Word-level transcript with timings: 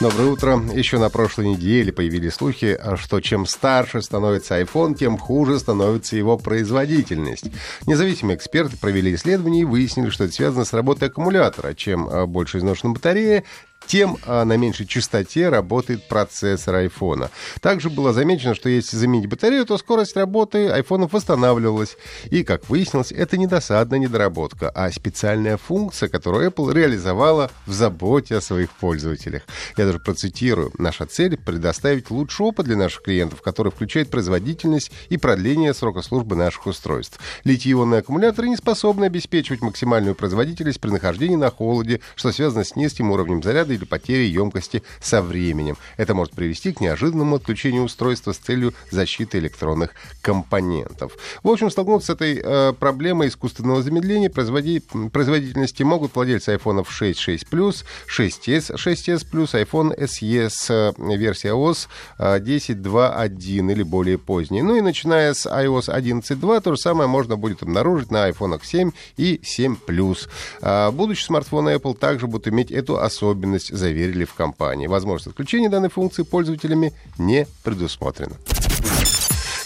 Доброе 0.00 0.28
утро. 0.28 0.62
Еще 0.74 0.96
на 0.98 1.10
прошлой 1.10 1.48
неделе 1.48 1.92
появились 1.92 2.34
слухи, 2.34 2.78
что 2.94 3.20
чем 3.20 3.46
старше 3.46 4.00
становится 4.00 4.60
iPhone, 4.60 4.94
тем 4.94 5.18
хуже 5.18 5.58
становится 5.58 6.14
его 6.14 6.38
производительность. 6.38 7.46
Независимые 7.84 8.36
эксперты 8.36 8.76
провели 8.76 9.12
исследование 9.16 9.62
и 9.62 9.64
выяснили, 9.64 10.10
что 10.10 10.24
это 10.24 10.32
связано 10.32 10.64
с 10.64 10.72
работой 10.72 11.08
аккумулятора. 11.08 11.74
Чем 11.74 12.08
а, 12.08 12.26
больше 12.26 12.58
изношена 12.58 12.92
батарея, 12.92 13.42
тем 13.86 14.18
а, 14.26 14.44
на 14.44 14.56
меньшей 14.56 14.86
частоте 14.86 15.48
работает 15.48 16.08
процессор 16.08 16.76
айфона. 16.76 17.30
Также 17.60 17.90
было 17.90 18.12
замечено, 18.12 18.54
что 18.54 18.68
если 18.68 18.96
заменить 18.96 19.28
батарею, 19.28 19.64
то 19.64 19.78
скорость 19.78 20.16
работы 20.16 20.68
айфонов 20.68 21.12
восстанавливалась. 21.12 21.96
И, 22.30 22.44
как 22.44 22.68
выяснилось, 22.68 23.12
это 23.12 23.36
не 23.36 23.46
досадная 23.46 23.98
недоработка, 23.98 24.70
а 24.70 24.90
специальная 24.92 25.56
функция, 25.56 26.08
которую 26.08 26.50
Apple 26.50 26.72
реализовала 26.72 27.50
в 27.66 27.72
заботе 27.72 28.36
о 28.36 28.40
своих 28.40 28.70
пользователях. 28.72 29.42
Я 29.76 29.86
даже 29.86 29.98
процитирую. 29.98 30.72
Наша 30.78 31.06
цель— 31.06 31.36
предоставить 31.46 32.10
лучший 32.10 32.46
опыт 32.46 32.66
для 32.66 32.76
наших 32.76 33.02
клиентов, 33.02 33.42
который 33.42 33.72
включает 33.72 34.10
производительность 34.10 34.92
и 35.08 35.16
продление 35.16 35.72
срока 35.72 36.02
службы 36.02 36.36
наших 36.36 36.66
устройств. 36.66 37.18
Литий-ионные 37.44 38.00
аккумуляторы 38.00 38.48
не 38.48 38.56
способны 38.56 39.06
обеспечивать 39.06 39.62
максимальную 39.62 40.14
производительность 40.14 40.80
при 40.80 40.90
нахождении 40.90 41.36
на 41.36 41.50
холоде, 41.50 42.00
что 42.16 42.32
связано 42.32 42.64
с 42.64 42.76
низким 42.76 43.10
уровнем 43.10 43.42
заряда 43.42 43.67
или 43.74 43.84
потери 43.84 44.24
емкости 44.24 44.82
со 45.00 45.22
временем. 45.22 45.76
Это 45.96 46.14
может 46.14 46.34
привести 46.34 46.72
к 46.72 46.80
неожиданному 46.80 47.36
отключению 47.36 47.82
устройства 47.84 48.32
с 48.32 48.38
целью 48.38 48.74
защиты 48.90 49.38
электронных 49.38 49.90
компонентов. 50.22 51.16
В 51.42 51.48
общем, 51.48 51.70
столкнуться 51.70 52.08
с 52.08 52.10
этой 52.10 52.40
э, 52.42 52.72
проблемой 52.72 53.28
искусственного 53.28 53.82
замедления 53.82 54.30
производи... 54.30 54.80
производительности 55.12 55.82
могут 55.82 56.14
владельцы 56.14 56.54
iPhone 56.54 56.84
6, 56.88 57.18
6 57.18 57.46
Plus, 57.50 57.84
6s, 58.06 58.74
6s 58.74 59.26
Plus, 59.30 59.52
iPhone 59.54 59.96
SE 59.98 60.50
с 60.50 60.70
э, 60.70 60.92
версия 61.16 61.50
OS 61.50 61.88
10.2.1 62.18 63.72
или 63.72 63.82
более 63.82 64.18
поздней. 64.18 64.62
Ну 64.62 64.76
и 64.76 64.80
начиная 64.80 65.34
с 65.34 65.46
iOS 65.46 65.88
11.2 65.88 66.60
то 66.60 66.72
же 66.72 66.78
самое 66.78 67.08
можно 67.08 67.36
будет 67.36 67.62
обнаружить 67.62 68.10
на 68.10 68.28
iPhone 68.28 68.58
7 68.62 68.90
и 69.16 69.40
7 69.42 69.76
Plus. 69.86 70.28
А 70.60 70.90
будущие 70.90 71.26
смартфоны 71.26 71.70
Apple 71.70 71.96
также 71.96 72.26
будут 72.26 72.48
иметь 72.48 72.70
эту 72.70 72.98
особенность 72.98 73.57
есть 73.58 73.76
заверили 73.76 74.24
в 74.24 74.34
компании. 74.34 74.86
Возможность 74.86 75.28
отключения 75.28 75.68
данной 75.68 75.90
функции 75.90 76.22
пользователями 76.22 76.92
не 77.18 77.46
предусмотрена. 77.64 78.36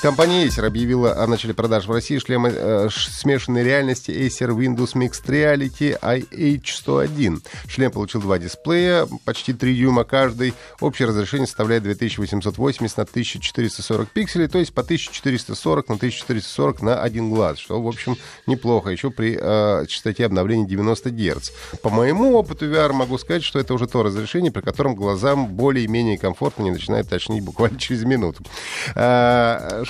Компания 0.03 0.47
Acer 0.49 0.67
объявила 0.67 1.23
о 1.23 1.29
начале 1.29 1.55
продаж 1.55 1.87
в 1.87 1.93
России 1.93 2.19
шлема 2.19 2.49
э, 2.49 2.89
смешанной 2.91 3.63
реальности 3.63 4.11
Acer 4.11 4.49
Windows 4.49 4.95
Mixed 4.95 5.25
Reality 5.29 5.97
IH101. 5.97 7.41
Шлем 7.69 7.93
получил 7.93 8.21
два 8.21 8.41
дисплея, 8.41 9.07
почти 9.25 9.53
3 9.53 9.77
дюйма 9.77 10.03
каждый. 10.03 10.55
Общее 10.81 11.07
разрешение 11.07 11.47
составляет 11.47 11.85
2880 11.85 12.97
на 12.97 13.03
1440 13.05 14.09
пикселей, 14.11 14.49
то 14.49 14.59
есть 14.59 14.75
по 14.75 14.81
1440 14.81 15.89
на 15.89 15.95
1440 15.95 16.83
на 16.83 17.01
один 17.01 17.31
глаз, 17.31 17.61
что, 17.61 17.81
в 17.81 17.87
общем, 17.87 18.17
неплохо. 18.49 18.91
Еще 18.91 19.13
при 19.13 19.39
э, 19.41 19.87
частоте 19.87 20.27
обновления 20.27 20.67
90 20.67 21.11
Гц. 21.13 21.51
По 21.81 21.91
моему 21.91 22.35
опыту 22.35 22.67
VR 22.67 22.93
могу 22.93 23.19
сказать, 23.19 23.45
что 23.45 23.61
это 23.61 23.73
уже 23.73 23.87
то 23.87 24.03
разрешение, 24.03 24.51
при 24.51 24.63
котором 24.63 24.97
глазам 24.97 25.47
более-менее 25.47 26.19
комфортно 26.19 26.65
не 26.65 26.73
начинает 26.73 27.09
тошнить 27.09 27.45
буквально 27.45 27.79
через 27.79 28.03
минуту. 28.03 28.43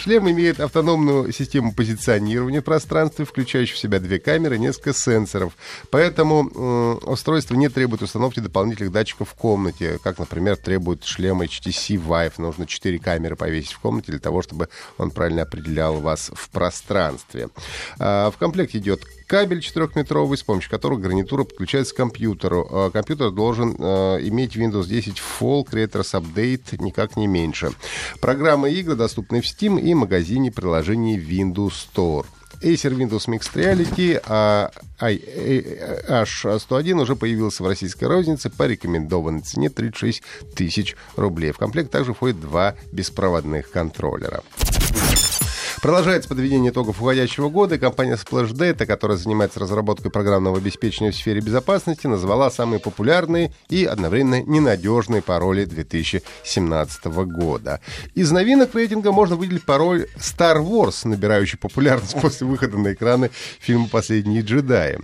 Шлем 0.02 0.28
имеет 0.28 0.58
автономную 0.58 1.32
систему 1.32 1.72
позиционирования 1.72 2.60
в 2.60 2.64
пространстве, 2.64 3.24
включающую 3.24 3.76
в 3.76 3.78
себя 3.78 4.00
две 4.00 4.18
камеры 4.18 4.56
и 4.56 4.58
несколько 4.58 4.92
сенсоров. 4.92 5.56
Поэтому 5.90 6.50
э, 6.52 7.06
устройство 7.06 7.54
не 7.54 7.68
требует 7.68 8.02
установки 8.02 8.40
дополнительных 8.40 8.90
датчиков 8.90 9.28
в 9.28 9.34
комнате, 9.34 10.00
как, 10.02 10.18
например, 10.18 10.56
требует 10.56 11.04
шлем 11.04 11.40
HTC 11.40 12.04
Vive. 12.04 12.32
Нужно 12.38 12.66
4 12.66 12.98
камеры 12.98 13.36
повесить 13.36 13.74
в 13.74 13.78
комнате 13.78 14.10
для 14.10 14.18
того, 14.18 14.42
чтобы 14.42 14.68
он 14.98 15.12
правильно 15.12 15.42
определял 15.42 16.00
вас 16.00 16.32
в 16.34 16.50
пространстве. 16.50 17.48
А, 18.00 18.32
в 18.32 18.38
комплекте 18.38 18.78
идет 18.78 19.04
кабель 19.32 19.60
4-метровый, 19.60 20.36
с 20.36 20.42
помощью 20.42 20.70
которого 20.70 20.98
гарнитура 20.98 21.44
подключается 21.44 21.94
к 21.94 21.96
компьютеру. 21.96 22.68
А, 22.70 22.90
компьютер 22.90 23.30
должен 23.30 23.74
а, 23.78 24.18
иметь 24.18 24.56
Windows 24.56 24.86
10 24.86 25.22
Fall 25.40 25.66
Creators 25.66 26.12
Update, 26.12 26.84
никак 26.84 27.16
не 27.16 27.26
меньше. 27.26 27.70
Программы 28.20 28.70
и 28.70 28.80
игры 28.80 28.94
доступны 28.94 29.40
в 29.40 29.46
Steam 29.46 29.80
и 29.80 29.94
магазине 29.94 30.52
приложений 30.52 31.16
Windows 31.16 31.72
Store. 31.72 32.26
Acer 32.60 32.94
Windows 32.94 33.26
Mixed 33.26 33.54
Reality 33.54 34.22
а 34.28 34.70
H101 35.00 37.00
уже 37.00 37.16
появился 37.16 37.62
в 37.62 37.68
российской 37.68 38.04
рознице 38.04 38.50
по 38.50 38.64
рекомендованной 38.64 39.40
цене 39.40 39.70
36 39.70 40.22
тысяч 40.54 40.94
рублей. 41.16 41.52
В 41.52 41.56
комплект 41.56 41.90
также 41.90 42.12
входит 42.12 42.38
два 42.38 42.74
беспроводных 42.92 43.70
контроллера. 43.70 44.42
Продолжается 45.82 46.28
подведение 46.28 46.70
итогов 46.70 47.02
уходящего 47.02 47.48
года. 47.48 47.76
Компания 47.76 48.14
Splash 48.14 48.52
Data, 48.52 48.86
которая 48.86 49.18
занимается 49.18 49.58
разработкой 49.58 50.12
программного 50.12 50.58
обеспечения 50.58 51.10
в 51.10 51.16
сфере 51.16 51.40
безопасности, 51.40 52.06
назвала 52.06 52.52
самые 52.52 52.78
популярные 52.78 53.52
и 53.68 53.84
одновременно 53.84 54.44
ненадежные 54.44 55.22
пароли 55.22 55.64
2017 55.64 57.04
года. 57.26 57.80
Из 58.14 58.30
новинок 58.30 58.76
рейтинга 58.76 59.10
можно 59.10 59.34
выделить 59.34 59.66
пароль 59.66 60.06
Star 60.18 60.64
Wars, 60.64 61.00
набирающий 61.02 61.58
популярность 61.58 62.14
после 62.22 62.46
выхода 62.46 62.78
на 62.78 62.92
экраны 62.92 63.32
фильма 63.58 63.88
«Последние 63.88 64.42
джедаи». 64.42 65.00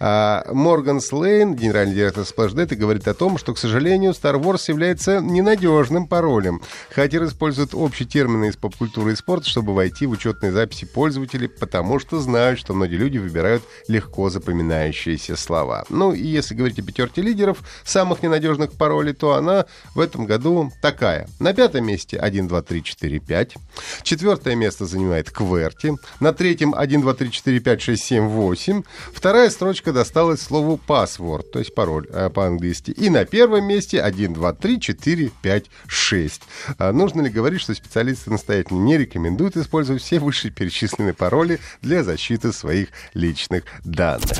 А 0.00 0.44
Морган 0.52 1.00
Слейн, 1.00 1.54
генеральный 1.54 1.94
директор 1.94 2.24
Splash 2.24 2.54
Data, 2.54 2.74
говорит 2.74 3.08
о 3.08 3.14
том, 3.14 3.38
что, 3.38 3.54
к 3.54 3.58
сожалению, 3.58 4.12
Star 4.12 4.40
Wars 4.40 4.64
является 4.68 5.20
ненадежным 5.20 6.06
паролем. 6.06 6.60
Хакеры 6.90 7.26
используют 7.26 7.74
общие 7.74 8.08
термины 8.08 8.48
из 8.48 8.56
поп-культуры 8.56 9.12
и 9.12 9.16
спорта, 9.16 9.48
чтобы 9.48 9.74
войти 9.74 10.06
в 10.06 10.10
учетной 10.10 10.50
записи 10.50 10.86
пользователей, 10.86 11.48
потому 11.48 11.98
что 11.98 12.20
знают, 12.20 12.58
что 12.58 12.74
многие 12.74 12.96
люди 12.96 13.18
выбирают 13.18 13.62
легко 13.88 14.30
запоминающиеся 14.30 15.36
слова. 15.36 15.84
Ну 15.88 16.12
и 16.12 16.22
если 16.22 16.54
говорить 16.54 16.78
о 16.78 16.82
пятерке 16.82 17.22
лидеров 17.22 17.58
самых 17.84 18.22
ненадежных 18.22 18.72
паролей, 18.72 19.14
то 19.14 19.34
она 19.34 19.66
в 19.94 20.00
этом 20.00 20.26
году 20.26 20.70
такая. 20.80 21.28
На 21.40 21.52
пятом 21.52 21.86
месте 21.86 22.18
1, 22.18 22.48
2, 22.48 22.62
3, 22.62 22.82
4, 22.82 23.18
5. 23.18 23.54
Четвертое 24.02 24.54
место 24.54 24.86
занимает 24.86 25.30
Кверти. 25.30 25.94
На 26.20 26.32
третьем 26.32 26.74
1, 26.74 27.00
2, 27.00 27.14
3, 27.14 27.30
4, 27.30 27.60
5, 27.60 27.82
6, 27.82 28.04
7, 28.04 28.28
8. 28.28 28.82
Вторая 29.12 29.50
строчка 29.50 29.81
досталась 29.90 30.40
слову 30.40 30.78
password, 30.86 31.44
то 31.50 31.58
есть 31.58 31.74
пароль 31.74 32.06
э, 32.10 32.30
по-английски. 32.30 32.90
И 32.92 33.10
на 33.10 33.24
первом 33.24 33.64
месте 33.64 34.00
1, 34.00 34.34
2, 34.34 34.52
3, 34.52 34.80
4, 34.80 35.30
5, 35.42 35.64
6. 35.86 36.42
А 36.78 36.92
нужно 36.92 37.22
ли 37.22 37.30
говорить, 37.30 37.60
что 37.60 37.74
специалисты 37.74 38.30
настоятельно 38.30 38.80
не 38.80 38.98
рекомендуют 38.98 39.56
использовать 39.56 40.02
все 40.02 40.20
вышеперечисленные 40.20 41.14
пароли 41.14 41.58
для 41.80 42.04
защиты 42.04 42.52
своих 42.52 42.88
личных 43.14 43.64
данных. 43.84 44.38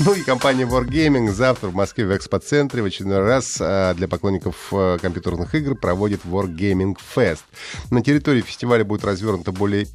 Ну 0.00 0.14
и 0.14 0.22
компания 0.22 0.64
Wargaming 0.64 1.30
завтра 1.32 1.68
в 1.68 1.74
Москве 1.74 2.06
в 2.06 2.16
экспоцентре 2.16 2.82
в 2.82 2.86
очередной 2.86 3.20
раз 3.20 3.58
а, 3.60 3.94
для 3.94 4.08
поклонников 4.08 4.68
а, 4.72 4.98
компьютерных 4.98 5.54
игр 5.54 5.74
проводит 5.76 6.22
Wargaming 6.24 6.96
Fest. 7.14 7.42
На 7.90 8.02
территории 8.02 8.40
фестиваля 8.40 8.84
будет 8.84 9.04
развернуто 9.04 9.52
более 9.52 9.86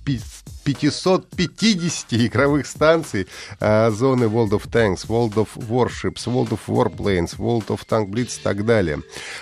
550 0.73 2.13
игровых 2.13 2.67
станций, 2.67 3.27
э, 3.59 3.91
зоны 3.91 4.25
World 4.25 4.51
of 4.51 4.69
Tanks, 4.69 5.07
World 5.07 5.33
of 5.35 5.49
Warships, 5.55 6.27
World 6.27 6.49
of 6.49 6.59
Warplanes, 6.67 7.37
World 7.37 7.67
of 7.67 7.79
Tank 7.87 8.09
Blitz 8.09 8.39
и 8.39 8.43
так 8.43 8.65
далее. 8.65 8.99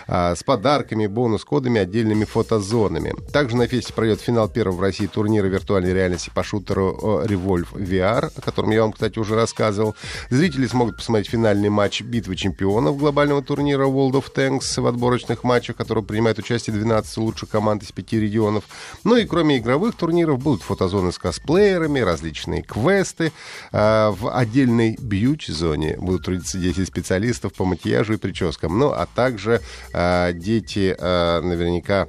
Э, 0.08 0.36
с 0.36 0.44
подарками, 0.44 1.08
бонус-кодами, 1.08 1.82
отдельными 1.82 2.26
фотозонами. 2.26 3.14
Также 3.32 3.56
на 3.56 3.68
фесте 3.68 3.94
пройдет 3.94 4.22
финал 4.22 4.50
первого 4.50 4.78
в 4.78 4.82
России 4.82 5.08
турнира 5.08 5.48
виртуальной 5.48 5.94
реальности 5.94 6.32
по 6.34 6.44
шутеру 6.44 7.24
Revolve 7.26 7.74
VR, 7.74 8.32
о 8.36 8.42
котором 8.42 8.72
я 8.72 8.82
вам, 8.82 8.94
кстати, 8.94 9.20
уже 9.20 9.36
рассказывал. 9.36 9.96
Зрители 10.30 10.68
смогут 10.68 10.98
посмотреть 10.98 11.30
финальный 11.30 11.70
матч 11.70 12.02
битвы 12.02 12.36
чемпионов 12.36 12.98
глобального 12.98 13.42
турнира 13.42 13.86
World 13.86 14.14
of 14.14 14.26
Tanks 14.34 14.82
в 14.82 14.88
отборочных 14.88 15.44
матчах, 15.44 15.76
в 15.76 15.78
котором 15.78 16.06
принимают 16.06 16.40
участие 16.40 16.76
12 16.76 17.18
лучших 17.18 17.50
команд 17.50 17.84
из 17.84 17.92
пяти 17.92 18.20
регионов. 18.20 18.64
Ну 19.04 19.16
и 19.16 19.26
кроме 19.26 19.58
игровых 19.58 19.96
турниров 19.96 20.40
будут 20.40 20.62
фотозоны 20.62 21.12
с 21.12 21.17
косплеерами, 21.18 22.00
различные 22.00 22.62
квесты. 22.62 23.32
А, 23.72 24.12
в 24.12 24.36
отдельной 24.36 24.98
бьюти-зоне 25.00 25.98
будут 25.98 26.26
трудиться 26.26 26.58
10 26.58 26.88
специалистов 26.88 27.54
по 27.54 27.66
макияжу 27.66 28.14
и 28.14 28.18
прическам. 28.18 28.78
Ну, 28.78 28.90
а 28.90 29.06
также 29.06 29.62
а, 29.94 30.32
дети 30.34 30.96
а, 30.98 31.42
наверняка 31.42 32.08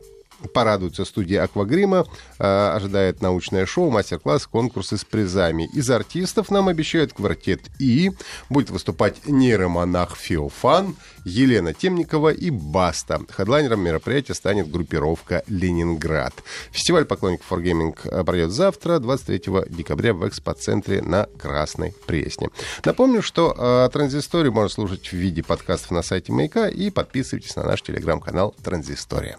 порадуются 0.52 1.04
студии 1.04 1.36
«Аквагрима». 1.36 2.06
Э, 2.38 2.72
ожидает 2.74 3.22
научное 3.22 3.66
шоу, 3.66 3.90
мастер-класс, 3.90 4.46
конкурсы 4.46 4.96
с 4.96 5.04
призами. 5.04 5.68
Из 5.74 5.90
артистов 5.90 6.50
нам 6.50 6.68
обещают 6.68 7.12
квартет 7.12 7.62
«И». 7.78 8.12
Будет 8.48 8.70
выступать 8.70 9.26
нейромонах 9.26 10.16
Феофан, 10.16 10.96
Елена 11.24 11.74
Темникова 11.74 12.30
и 12.32 12.50
Баста. 12.50 13.20
Хедлайнером 13.30 13.80
мероприятия 13.80 14.34
станет 14.34 14.70
группировка 14.70 15.42
«Ленинград». 15.48 16.34
Фестиваль 16.72 17.04
поклонников 17.04 17.50
Wargaming 17.50 18.24
пройдет 18.24 18.52
завтра, 18.52 18.98
23 18.98 19.68
декабря 19.70 20.14
в 20.14 20.26
экспоцентре 20.28 21.02
на 21.02 21.26
Красной 21.38 21.94
Пресне. 22.06 22.48
Напомню, 22.84 23.22
что 23.22 23.54
э, 23.56 23.90
транзисторию 23.92 24.52
можно 24.52 24.68
слушать 24.68 25.08
в 25.08 25.12
виде 25.12 25.42
подкастов 25.42 25.90
на 25.90 26.02
сайте 26.02 26.32
Маяка 26.32 26.68
и 26.68 26.90
подписывайтесь 26.90 27.56
на 27.56 27.64
наш 27.64 27.82
телеграм-канал 27.82 28.54
«Транзистория». 28.62 29.38